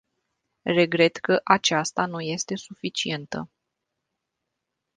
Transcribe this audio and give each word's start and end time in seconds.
Regret 0.75 1.15
că 1.17 1.41
aceasta 1.43 2.05
nu 2.05 2.21
este 2.21 2.55
suficientă. 2.55 3.49